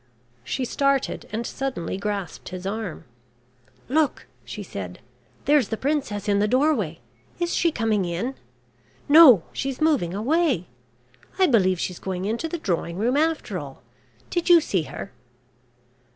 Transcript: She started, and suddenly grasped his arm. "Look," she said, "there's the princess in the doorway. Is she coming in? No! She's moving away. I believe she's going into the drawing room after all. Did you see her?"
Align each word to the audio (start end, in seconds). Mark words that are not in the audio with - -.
She 0.43 0.65
started, 0.65 1.29
and 1.31 1.45
suddenly 1.45 1.95
grasped 1.95 2.49
his 2.49 2.65
arm. 2.65 3.03
"Look," 3.87 4.25
she 4.43 4.63
said, 4.63 4.99
"there's 5.45 5.67
the 5.67 5.77
princess 5.77 6.27
in 6.27 6.39
the 6.39 6.47
doorway. 6.47 6.99
Is 7.39 7.53
she 7.53 7.71
coming 7.71 8.03
in? 8.05 8.33
No! 9.07 9.43
She's 9.53 9.79
moving 9.79 10.15
away. 10.15 10.65
I 11.37 11.45
believe 11.45 11.79
she's 11.79 11.99
going 11.99 12.25
into 12.25 12.49
the 12.49 12.57
drawing 12.57 12.97
room 12.97 13.15
after 13.15 13.59
all. 13.59 13.83
Did 14.31 14.49
you 14.49 14.59
see 14.59 14.81
her?" 14.89 15.11